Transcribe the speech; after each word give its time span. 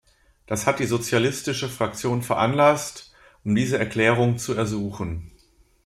Das 0.47 0.65
hat 0.65 0.79
die 0.79 0.87
sozialistische 0.87 1.69
Fraktion 1.69 2.23
veranlasst, 2.23 3.13
um 3.45 3.53
diese 3.53 3.77
Erklärung 3.77 4.39
zu 4.39 4.53
ersuchen. 4.55 5.29